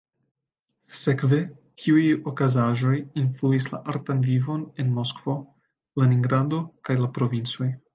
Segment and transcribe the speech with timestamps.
[0.99, 1.39] Sekve,
[1.81, 5.41] tiuj okazaĵoj influis la artan vivon en Moskvo,
[6.03, 7.75] Leningrado, kaj la provincoj.